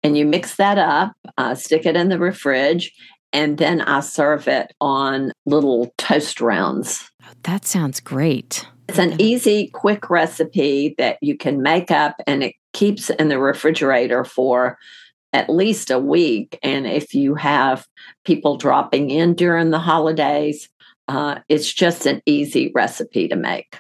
And 0.05 0.17
you 0.17 0.25
mix 0.25 0.55
that 0.55 0.79
up, 0.79 1.15
uh, 1.37 1.57
stick 1.57 1.85
it 1.85 1.97
in 1.97 2.11
the 2.11 2.31
fridge, 2.31 2.93
and 3.33 3.59
then 3.59 3.81
I 3.81 3.99
serve 3.99 4.47
it 4.47 4.73
on 4.81 5.33
little 5.47 5.93
toast 5.99 6.41
rounds. 6.41 7.11
Oh, 7.25 7.33
that 7.43 7.67
sounds 7.67 7.99
great. 7.99 8.69
It's 8.89 9.01
an 9.01 9.21
easy, 9.21 9.67
quick 9.75 10.09
recipe 10.09 10.95
that 10.97 11.19
you 11.21 11.37
can 11.37 11.61
make 11.61 11.91
up, 11.91 12.15
and 12.25 12.45
it 12.45 12.55
keeps 12.73 13.11
in 13.11 13.31
the 13.31 13.41
refrigerator 13.41 14.23
for 14.23 14.79
at 15.37 15.51
least 15.51 15.91
a 15.91 15.99
week. 15.99 16.59
And 16.63 16.87
if 16.87 17.15
you 17.15 17.35
have 17.35 17.87
people 18.25 18.57
dropping 18.57 19.11
in 19.11 19.35
during 19.35 19.71
the 19.71 19.79
holidays, 19.79 20.71
uh, 21.09 21.41
it's 21.51 21.73
just 21.73 22.07
an 22.07 22.23
easy 22.25 22.73
recipe 22.75 23.29
to 23.29 23.37
make. 23.37 23.77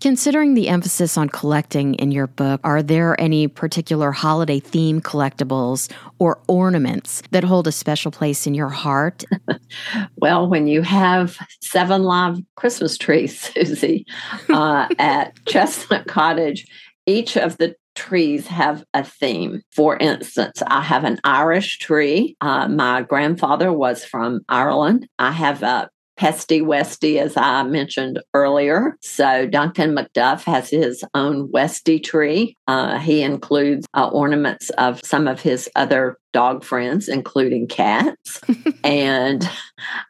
Considering 0.00 0.54
the 0.54 0.68
emphasis 0.68 1.16
on 1.16 1.28
collecting 1.28 1.94
in 1.94 2.12
your 2.12 2.28
book, 2.28 2.60
are 2.62 2.82
there 2.82 3.20
any 3.20 3.48
particular 3.48 4.12
holiday 4.12 4.60
theme 4.60 5.00
collectibles 5.00 5.90
or 6.20 6.40
ornaments 6.46 7.22
that 7.32 7.44
hold 7.44 7.66
a 7.66 7.72
special 7.72 8.12
place 8.12 8.46
in 8.46 8.54
your 8.54 8.68
heart? 8.68 9.24
well, 10.16 10.48
when 10.48 10.68
you 10.68 10.82
have 10.82 11.36
seven 11.60 12.04
live 12.04 12.40
Christmas 12.56 12.96
trees, 12.96 13.38
Suzy, 13.54 14.06
uh, 14.50 14.88
at 14.98 15.34
Chestnut 15.46 16.06
Cottage, 16.06 16.66
each 17.06 17.36
of 17.36 17.58
the 17.58 17.74
trees 17.94 18.46
have 18.46 18.84
a 18.94 19.04
theme. 19.04 19.62
For 19.70 19.96
instance, 19.96 20.62
I 20.66 20.82
have 20.82 21.04
an 21.04 21.18
Irish 21.24 21.78
tree. 21.78 22.36
Uh, 22.40 22.68
my 22.68 23.02
grandfather 23.02 23.72
was 23.72 24.04
from 24.04 24.40
Ireland. 24.48 25.08
I 25.18 25.32
have 25.32 25.62
a 25.62 25.88
Pesty 26.16 26.60
Westie, 26.60 27.18
as 27.18 27.36
I 27.36 27.62
mentioned 27.64 28.20
earlier. 28.34 28.96
So 29.00 29.46
Duncan 29.46 29.94
Macduff 29.96 30.44
has 30.44 30.70
his 30.70 31.02
own 31.14 31.50
Westie 31.50 32.02
tree. 32.02 32.56
Uh, 32.68 32.98
he 32.98 33.22
includes 33.22 33.86
uh, 33.94 34.08
ornaments 34.08 34.70
of 34.70 35.00
some 35.04 35.26
of 35.26 35.40
his 35.40 35.68
other 35.74 36.18
dog 36.32 36.64
friends, 36.64 37.08
including 37.08 37.66
cats. 37.66 38.40
and 38.84 39.48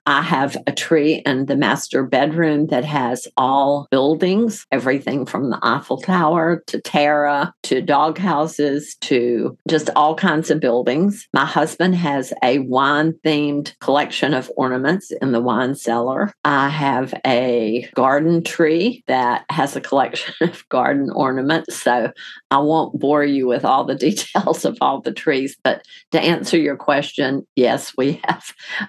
I 0.06 0.22
have 0.22 0.56
a 0.66 0.72
tree 0.72 1.22
in 1.26 1.46
the 1.46 1.56
master 1.56 2.02
bedroom 2.02 2.66
that 2.68 2.84
has 2.84 3.28
all 3.36 3.86
buildings, 3.90 4.66
everything 4.72 5.26
from 5.26 5.50
the 5.50 5.58
Eiffel 5.62 5.98
Tower 5.98 6.62
to 6.66 6.80
Tara 6.80 7.54
to 7.64 7.80
dog 7.80 8.18
houses 8.18 8.96
to 9.02 9.56
just 9.68 9.90
all 9.96 10.14
kinds 10.14 10.50
of 10.50 10.60
buildings. 10.60 11.28
My 11.32 11.46
husband 11.46 11.94
has 11.96 12.32
a 12.42 12.60
wine 12.60 13.12
themed 13.24 13.78
collection 13.80 14.34
of 14.34 14.50
ornaments 14.56 15.10
in 15.22 15.32
the 15.32 15.40
wine 15.40 15.74
cellar. 15.74 16.32
I 16.44 16.68
have 16.68 17.14
a 17.26 17.88
garden 17.94 18.42
tree 18.42 19.04
that 19.06 19.44
has 19.50 19.76
a 19.76 19.80
collection 19.80 20.34
of 20.40 20.68
garden 20.68 21.10
ornaments. 21.10 21.76
So 21.82 22.12
I 22.50 22.58
won't 22.58 22.98
bore 22.98 23.24
you 23.24 23.46
with 23.46 23.64
all 23.64 23.84
the 23.84 23.94
details 24.12 24.64
of 24.64 24.76
all 24.80 25.00
the 25.00 25.12
trees, 25.12 25.56
but 25.62 25.84
to 26.12 26.20
answer 26.20 26.56
your 26.56 26.76
question, 26.76 27.46
yes, 27.56 27.92
we 27.96 28.20
have 28.24 28.44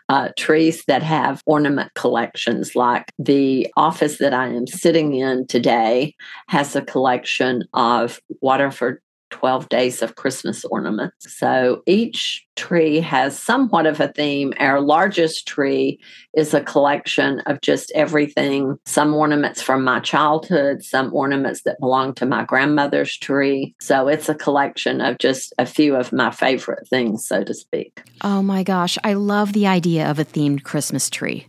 uh, 0.10 0.30
trees 0.38 0.84
that 0.88 1.04
have 1.04 1.42
ornament 1.46 1.94
collections. 1.96 2.76
Like 2.76 3.12
the 3.18 3.68
office 3.76 4.20
that 4.20 4.34
I 4.34 4.48
am 4.48 4.68
sitting 4.68 5.16
in 5.16 5.48
today 5.48 6.16
has 6.50 6.76
a 6.76 6.82
collection 6.82 7.64
of 7.74 8.20
Waterford 8.42 9.02
12 9.32 9.68
days 9.70 10.02
of 10.04 10.16
Christmas 10.16 10.64
ornaments. 10.66 11.36
So 11.38 11.82
each 11.88 12.46
tree 12.64 13.02
has 13.02 13.38
somewhat 13.38 13.86
of 13.86 14.00
a 14.00 14.08
theme. 14.08 14.54
Our 14.58 14.80
largest 14.80 15.46
tree 15.46 16.00
is 16.34 16.54
a 16.54 16.62
collection 16.62 17.42
of 17.42 17.60
just 17.60 17.92
everything 17.94 18.80
some 18.86 19.14
ornaments 19.14 19.62
from 19.62 19.84
my 19.84 20.00
childhood, 20.00 20.82
some 20.82 21.14
ornaments 21.14 21.64
that 21.64 21.80
belong 21.82 22.14
to 22.16 22.26
my 22.26 22.46
grandmother's 22.46 23.18
tree. 23.18 23.76
So 23.82 24.08
it's 24.08 24.30
a 24.30 24.36
collection 24.36 25.02
of 25.02 25.18
just 25.18 25.54
a 25.60 25.66
few 25.66 25.98
of 25.98 26.14
my 26.14 26.32
favorite 26.32 26.88
things, 26.88 27.28
so 27.28 27.44
to 27.44 27.54
speak. 27.54 28.02
Oh 28.22 28.42
my 28.42 28.64
gosh, 28.64 28.98
I 29.04 29.14
love 29.14 29.52
the 29.52 29.68
idea 29.68 30.10
of 30.10 30.18
a 30.18 30.26
themed 30.26 30.64
Christmas 30.64 31.10
tree. 31.10 31.46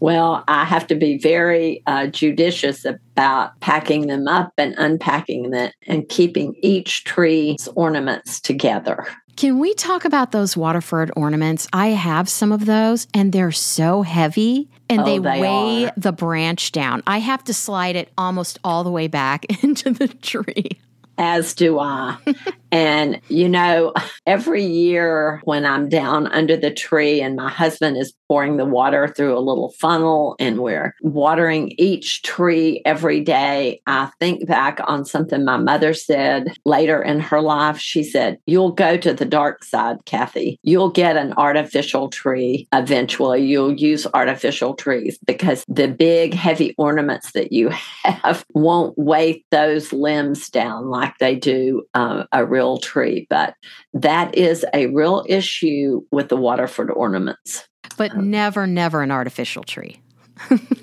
Well, 0.00 0.42
I 0.48 0.64
have 0.64 0.88
to 0.88 0.96
be 0.96 1.18
very 1.18 1.82
uh, 1.86 2.08
judicious 2.08 2.84
about 2.84 3.58
packing 3.60 4.08
them 4.08 4.26
up 4.26 4.52
and 4.58 4.74
unpacking 4.78 5.50
them 5.50 5.70
and 5.86 6.08
keeping 6.08 6.56
each 6.60 7.04
tree's 7.04 7.68
ornaments 7.76 8.40
together. 8.40 9.06
Can 9.36 9.58
we 9.58 9.74
talk 9.74 10.06
about 10.06 10.32
those 10.32 10.56
Waterford 10.56 11.10
ornaments? 11.14 11.68
I 11.72 11.88
have 11.88 12.26
some 12.28 12.52
of 12.52 12.64
those 12.64 13.06
and 13.12 13.32
they're 13.32 13.52
so 13.52 14.00
heavy 14.00 14.70
and 14.88 15.02
Oh, 15.02 15.04
they, 15.04 15.18
they 15.18 15.40
weigh 15.40 15.84
are. 15.86 15.92
the 15.96 16.12
branch 16.12 16.72
down. 16.72 17.02
I 17.06 17.18
have 17.18 17.44
to 17.44 17.52
slide 17.54 17.96
it 17.96 18.10
almost 18.16 18.58
all 18.64 18.82
the 18.82 18.90
way 18.90 19.08
back 19.08 19.44
into 19.62 19.90
the 19.90 20.08
tree. 20.08 20.70
As 21.18 21.54
do 21.54 21.78
I. 21.78 22.16
and, 22.72 23.20
you 23.28 23.48
know, 23.48 23.92
every 24.26 24.64
year 24.64 25.40
when 25.44 25.66
I'm 25.66 25.88
down 25.90 26.26
under 26.28 26.56
the 26.56 26.70
tree 26.70 27.20
and 27.20 27.36
my 27.36 27.50
husband 27.50 27.96
is 27.98 28.14
pouring 28.28 28.56
the 28.56 28.64
water 28.64 29.08
through 29.08 29.36
a 29.36 29.40
little 29.40 29.72
funnel 29.78 30.36
and 30.38 30.60
we're 30.60 30.94
watering 31.02 31.72
each 31.78 32.22
tree 32.22 32.82
every 32.84 33.20
day, 33.20 33.80
I 33.86 34.10
think 34.20 34.46
back 34.46 34.80
on 34.86 35.04
something 35.04 35.44
my 35.44 35.56
mother 35.56 35.94
said 35.94 36.56
later 36.64 37.02
in 37.02 37.20
her 37.20 37.40
life. 37.40 37.78
She 37.78 38.02
said, 38.02 38.38
You'll 38.46 38.72
go 38.72 38.96
to 38.96 39.12
the 39.12 39.24
dark 39.24 39.64
side, 39.64 40.04
Kathy. 40.04 40.58
You'll 40.62 40.90
get 40.90 41.16
an 41.16 41.32
artificial 41.34 42.08
tree 42.08 42.68
eventually. 42.72 43.44
You'll 43.44 43.74
use 43.74 44.06
artificial 44.14 44.74
trees 44.74 45.18
because 45.26 45.64
the 45.68 45.88
big, 45.88 46.34
heavy 46.34 46.74
ornaments 46.78 47.32
that 47.32 47.52
you 47.52 47.70
have 48.04 48.44
won't 48.54 48.96
weight 48.98 49.44
those 49.50 49.92
limbs 49.92 50.48
down 50.50 50.88
like 50.88 51.16
they 51.18 51.34
do 51.34 51.84
uh, 51.94 52.24
a 52.32 52.44
real 52.44 52.78
tree. 52.78 53.26
But 53.30 53.54
that 53.94 54.34
is 54.34 54.64
a 54.74 54.86
real 54.88 55.24
issue 55.28 56.02
with 56.10 56.28
the 56.28 56.36
Waterford 56.36 56.90
ornaments. 56.90 57.66
But 57.96 58.16
never, 58.16 58.66
never 58.66 59.02
an 59.02 59.10
artificial 59.10 59.64
tree. 59.64 60.00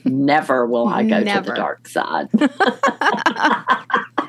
Never 0.03 0.65
will 0.65 0.88
I 0.88 1.03
go 1.03 1.20
to 1.20 1.41
the 1.41 1.53
dark 1.53 1.88
side. 1.88 2.27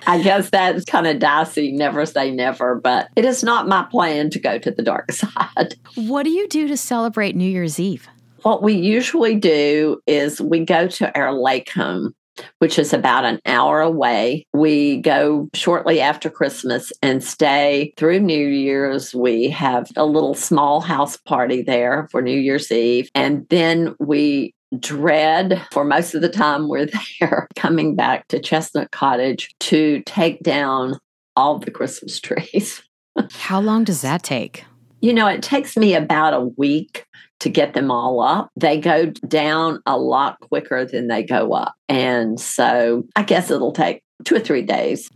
I 0.07 0.21
guess 0.23 0.51
that's 0.51 0.85
kind 0.85 1.07
of 1.07 1.19
dicey. 1.19 1.73
Never 1.73 2.05
say 2.05 2.31
never, 2.31 2.75
but 2.75 3.09
it 3.17 3.25
is 3.25 3.43
not 3.43 3.67
my 3.67 3.85
plan 3.91 4.31
to 4.31 4.39
go 4.39 4.59
to 4.59 4.71
the 4.71 4.83
dark 4.83 5.13
side. 5.13 5.75
What 5.95 6.25
do 6.25 6.31
you 6.31 6.47
do 6.49 6.69
to 6.69 6.77
celebrate 6.77 7.35
New 7.35 7.49
Year's 7.49 7.81
Eve? 7.81 8.07
What 8.43 8.63
we 8.63 8.75
usually 8.75 9.37
do 9.37 10.01
is 10.07 10.41
we 10.41 10.65
go 10.65 10.87
to 10.89 11.19
our 11.19 11.33
lake 11.33 11.71
home, 11.71 12.15
which 12.59 12.79
is 12.79 12.93
about 12.93 13.25
an 13.25 13.41
hour 13.47 13.81
away. 13.81 14.47
We 14.53 14.99
go 14.99 15.49
shortly 15.55 16.01
after 16.01 16.31
Christmas 16.31 16.93
and 17.03 17.23
stay 17.23 17.93
through 17.97 18.21
New 18.21 18.49
Year's. 18.49 19.15
We 19.15 19.49
have 19.51 19.89
a 19.97 20.07
little 20.07 20.35
small 20.35 20.81
house 20.81 21.17
party 21.17 21.63
there 21.63 22.09
for 22.11 22.23
New 22.23 22.39
Year's 22.39 22.71
Eve. 22.71 23.09
And 23.15 23.47
then 23.51 23.95
we 23.99 24.55
dread 24.81 25.65
for 25.73 25.85
most 25.85 26.15
of 26.15 26.23
the 26.23 26.29
time 26.29 26.69
we're 26.69 26.89
there 27.21 27.49
coming 27.57 27.95
back 27.95 28.29
to 28.29 28.41
Chestnut 28.41 28.91
Cottage 28.91 29.55
to 29.61 30.03
take 30.07 30.43
down 30.43 30.99
all 31.37 31.59
the 31.59 31.71
Christmas 31.71 32.21
trees. 32.21 32.83
How 33.33 33.61
long 33.61 33.85
does 33.85 34.03
that 34.03 34.23
take? 34.23 34.65
You 35.05 35.13
know, 35.13 35.27
it 35.27 35.43
takes 35.43 35.77
me 35.77 35.95
about 35.95 36.33
a 36.33 36.41
week 36.41 37.05
to 37.41 37.51
get 37.51 37.75
them 37.75 37.91
all 37.91 38.23
up. 38.23 38.49
They 38.57 38.81
go 38.81 39.11
down 39.29 39.83
a 39.85 39.99
lot 39.99 40.41
quicker 40.41 40.87
than 40.87 41.09
they 41.09 41.23
go 41.23 41.53
up. 41.53 41.75
And 41.91 42.41
so 42.41 43.05
I 43.15 43.23
guess 43.23 43.51
it'll 43.51 43.73
take 43.73 44.03
two 44.25 44.37
or 44.37 44.41
three 44.41 44.63
days. 44.63 45.11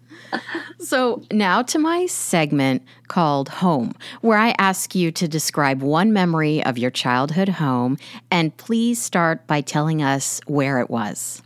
So, 0.79 1.22
now 1.33 1.62
to 1.62 1.79
my 1.79 2.05
segment 2.05 2.83
called 3.09 3.48
Home, 3.48 3.92
where 4.20 4.37
I 4.37 4.55
ask 4.59 4.94
you 4.94 5.11
to 5.12 5.27
describe 5.27 5.81
one 5.81 6.12
memory 6.12 6.62
of 6.66 6.77
your 6.77 6.90
childhood 6.90 7.48
home. 7.48 7.96
And 8.31 8.55
please 8.59 9.01
start 9.01 9.46
by 9.46 9.62
telling 9.62 10.03
us 10.03 10.42
where 10.46 10.81
it 10.81 10.90
was. 10.90 11.40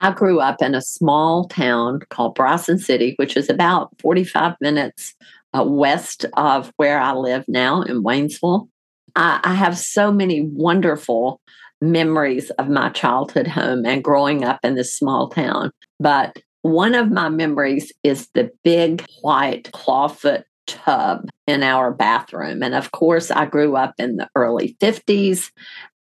I 0.00 0.12
grew 0.12 0.40
up 0.40 0.62
in 0.62 0.74
a 0.74 0.82
small 0.82 1.46
town 1.48 2.00
called 2.08 2.34
Bryson 2.34 2.78
City, 2.78 3.14
which 3.16 3.36
is 3.36 3.50
about 3.50 3.90
45 4.00 4.54
minutes 4.60 5.14
uh, 5.54 5.64
west 5.64 6.24
of 6.36 6.72
where 6.76 6.98
I 6.98 7.12
live 7.12 7.44
now 7.48 7.82
in 7.82 8.02
Waynesville. 8.02 8.68
I, 9.14 9.40
I 9.42 9.54
have 9.54 9.78
so 9.78 10.12
many 10.12 10.42
wonderful 10.42 11.40
memories 11.80 12.50
of 12.50 12.68
my 12.68 12.88
childhood 12.90 13.46
home 13.46 13.84
and 13.84 14.02
growing 14.02 14.44
up 14.44 14.60
in 14.62 14.74
this 14.74 14.96
small 14.96 15.28
town. 15.28 15.70
But 16.00 16.38
one 16.62 16.94
of 16.94 17.10
my 17.10 17.28
memories 17.28 17.92
is 18.02 18.28
the 18.34 18.50
big 18.64 19.04
white 19.22 19.70
clawfoot 19.72 20.44
tub 20.66 21.28
in 21.46 21.62
our 21.62 21.92
bathroom. 21.92 22.62
And 22.62 22.74
of 22.74 22.90
course, 22.90 23.30
I 23.30 23.46
grew 23.46 23.76
up 23.76 23.94
in 23.98 24.16
the 24.16 24.28
early 24.34 24.76
50s 24.80 25.50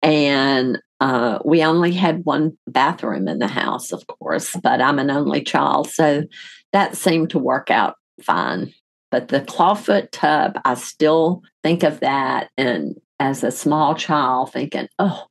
and 0.04 0.80
uh, 1.00 1.40
we 1.44 1.64
only 1.64 1.92
had 1.92 2.26
one 2.26 2.58
bathroom 2.68 3.28
in 3.28 3.40
the 3.40 3.48
house, 3.48 3.92
of 3.92 4.06
course, 4.06 4.56
but 4.62 4.82
I'm 4.82 5.00
an 5.00 5.10
only 5.10 5.42
child. 5.42 5.90
So 5.90 6.24
that 6.74 6.96
seemed 6.96 7.32
to 7.32 7.40
work 7.40 7.72
out 7.72 7.96
fine. 8.22 8.72
But 9.12 9.28
the 9.28 9.42
clawfoot 9.42 10.10
tub, 10.12 10.58
I 10.66 10.74
still 10.76 11.44
think 11.64 11.84
of 11.84 12.00
that. 12.00 12.50
And 12.58 12.96
as 13.20 13.44
a 13.44 13.52
small 13.52 13.94
child, 13.94 14.54
thinking, 14.54 14.88
oh, 14.98 15.26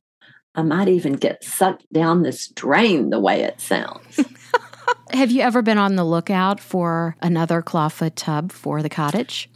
I 0.53 0.61
might 0.61 0.87
even 0.87 1.13
get 1.13 1.43
sucked 1.43 1.91
down 1.91 2.23
this 2.23 2.47
drain 2.47 3.09
the 3.09 3.19
way 3.19 3.41
it 3.41 3.59
sounds. 3.59 4.19
Have 5.11 5.31
you 5.31 5.41
ever 5.41 5.61
been 5.61 5.77
on 5.77 5.95
the 5.95 6.03
lookout 6.03 6.59
for 6.59 7.15
another 7.21 7.61
clawfoot 7.61 8.13
tub 8.15 8.51
for 8.51 8.81
the 8.81 8.89
cottage? 8.89 9.49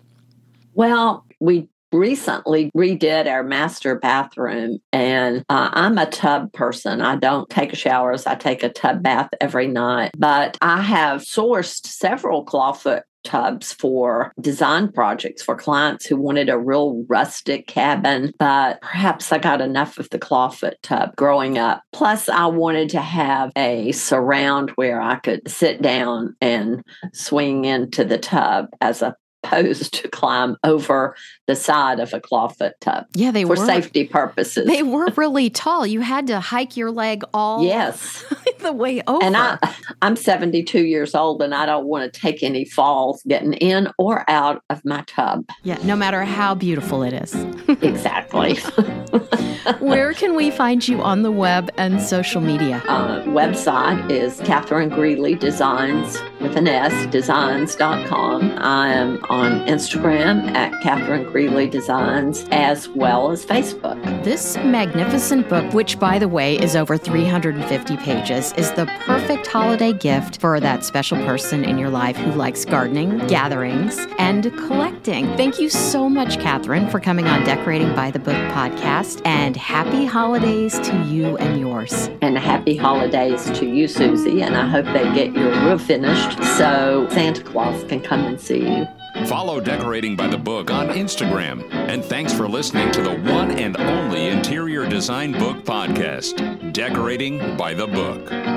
Well, 0.74 1.26
we 1.40 1.70
recently 1.92 2.72
redid 2.76 3.28
our 3.28 3.44
master 3.44 3.96
bathroom, 3.98 4.80
and 4.92 5.46
uh, 5.50 5.70
I'm 5.72 5.98
a 5.98 6.06
tub 6.06 6.52
person. 6.52 7.02
I 7.02 7.16
don't 7.16 7.50
take 7.50 7.74
showers, 7.76 8.26
I 8.26 8.36
take 8.36 8.64
a 8.64 8.70
tub 8.70 9.02
bath 9.02 9.30
every 9.40 9.68
night. 9.68 10.12
But 10.18 10.58
I 10.62 10.82
have 10.82 11.22
sourced 11.22 11.86
several 11.86 12.46
clawfoot 12.46 13.04
tubs 13.26 13.74
for 13.74 14.32
design 14.40 14.92
projects 14.92 15.44
for 15.44 15.56
clients 15.56 16.06
who 16.06 16.16
wanted 16.16 16.50
a 16.50 16.58
real 16.58 17.04
rustic 17.10 17.68
cabin, 17.68 18.32
but 18.40 18.82
perhaps 18.82 19.32
I 19.32 19.38
got 19.38 19.62
enough 19.62 19.98
of 19.98 20.10
the 20.12 20.20
clawfoot 20.20 20.76
tub 20.82 21.16
growing 21.16 21.58
up. 21.58 21.82
Plus, 21.92 22.30
I 22.30 22.46
wanted 22.46 22.90
to 22.90 23.02
have 23.02 23.52
a 23.58 23.92
surround 23.92 24.70
where 24.72 25.02
I 25.02 25.16
could 25.16 25.50
sit 25.50 25.82
down 25.82 26.36
and 26.40 26.84
swing 27.14 27.66
into 27.66 28.06
the 28.06 28.18
tub 28.18 28.68
as 28.80 29.02
opposed 29.46 29.94
to 29.94 30.08
climb 30.10 30.58
over 30.64 31.16
the 31.48 31.56
side 31.56 32.00
of 32.00 32.14
a 32.14 32.20
clawfoot 32.20 32.72
tub 32.82 33.06
Yeah, 33.14 33.32
they 33.32 33.46
were 33.46 33.56
for 33.56 33.62
were. 33.62 33.68
safety 33.68 34.06
purposes. 34.06 34.66
They 34.68 34.84
were 34.84 35.08
really 35.16 35.50
tall. 35.50 35.86
You 35.86 36.02
had 36.02 36.28
to 36.28 36.40
hike 36.40 36.76
your 36.76 36.92
leg 36.92 37.24
all 37.34 37.64
yes. 37.64 38.26
the 38.60 38.74
way 38.74 39.02
over. 39.08 39.24
And 39.24 39.38
I, 39.38 39.58
I'm 40.02 40.16
72 40.16 40.86
years 40.86 41.14
old 41.14 41.42
and 41.42 41.54
I 41.54 41.66
don't 41.66 41.86
want 41.86 42.12
to 42.12 42.20
take 42.20 42.42
any 42.44 42.66
falls 42.66 43.22
getting 43.28 43.54
in 43.54 43.90
or 43.98 44.30
out 44.30 44.64
of 44.70 44.84
my 44.84 45.04
tub. 45.08 45.46
yeah, 45.64 45.78
no 45.84 45.96
matter 45.96 46.24
how 46.24 46.56
beautiful 46.56 47.04
it 47.04 47.14
is. 47.14 47.36
Exactly. 47.86 48.56
Where 49.80 50.14
can 50.14 50.36
we 50.36 50.50
find 50.52 50.88
you 50.88 51.02
on 51.02 51.22
the 51.24 51.32
web 51.32 51.72
and 51.78 52.02
social 52.02 52.42
media? 52.42 52.82
uh, 52.88 53.22
website 53.24 54.10
is 54.10 54.40
Kathryn 54.42 54.90
Greeley 54.94 55.36
Designs 55.36 56.18
with 56.40 56.56
an 56.56 56.68
S, 56.68 57.06
designs.com. 57.08 58.54
I 58.58 58.90
am 58.94 59.24
on 59.36 59.60
Instagram 59.68 60.50
at 60.56 60.72
Kathryn 60.82 61.30
Greeley 61.30 61.68
Designs 61.68 62.48
as 62.52 62.88
well 62.88 63.32
as 63.32 63.46
Facebook. 63.46 64.02
This 64.24 64.56
magnificent 64.56 65.50
book, 65.50 65.74
which 65.74 66.00
by 66.00 66.18
the 66.18 66.30
way 66.30 66.58
is 66.58 66.74
over 66.74 66.98
350 66.98 67.98
pages, 67.98 68.54
is 68.54 68.72
the 68.72 68.86
perfect 69.02 69.46
holiday 69.46 69.92
gift 69.92 70.40
for 70.40 70.62
that 70.62 70.86
special 70.86 71.18
person 71.26 71.66
in 71.66 71.78
your 71.78 71.90
life 71.90 72.16
who 72.16 72.32
likes 72.32 72.64
gardening, 72.64 73.18
gatherings, 73.28 73.98
and 74.20 74.44
collecting. 74.58 75.26
Thank 75.36 75.60
you 75.60 75.70
so 75.70 76.08
much, 76.08 76.38
Kathryn, 76.38 76.90
for 76.90 77.02
coming 77.02 77.28
on 77.28 77.44
Decorating 77.44 77.94
by 77.94 78.12
the 78.12 78.20
Book 78.20 78.38
podcast, 78.54 79.22
and 79.26 79.58
happy 79.58 80.06
holidays 80.06 80.80
to 80.80 81.04
you 81.08 81.36
and 81.38 81.60
yours. 81.60 82.10
And 82.22 82.38
happy 82.38 82.78
holidays 82.78 83.52
to 83.60 83.66
you, 83.66 83.90
Suzy, 83.90 84.42
and 84.42 84.56
I 84.56 84.66
hope 84.66 84.86
they 84.86 85.04
get 85.14 85.34
your 85.34 85.52
roof 85.66 85.82
finished 85.82 86.42
so 86.58 87.06
Santa 87.12 87.44
Claus 87.44 87.84
can 87.84 88.00
come 88.00 88.24
and 88.24 88.40
see 88.40 88.62
you. 88.62 88.88
Follow 89.24 89.60
Decorating 89.60 90.16
by 90.16 90.28
the 90.28 90.38
Book 90.38 90.70
on 90.70 90.90
Instagram. 90.90 91.68
And 91.74 92.04
thanks 92.04 92.34
for 92.34 92.48
listening 92.48 92.92
to 92.92 93.02
the 93.02 93.16
one 93.32 93.52
and 93.52 93.76
only 93.78 94.28
interior 94.28 94.88
design 94.88 95.32
book 95.32 95.64
podcast, 95.64 96.74
Decorating 96.74 97.58
by 97.58 97.74
the 97.74 97.88
Book. 97.88 98.55